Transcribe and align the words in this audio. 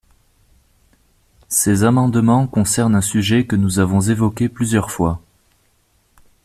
Ces 1.47 1.83
amendements 1.83 2.47
concernent 2.47 2.95
un 2.95 3.01
sujet 3.01 3.45
que 3.45 3.55
nous 3.55 3.77
avons 3.77 4.01
évoqué 4.01 4.49
plusieurs 4.49 4.89
fois. 4.89 5.21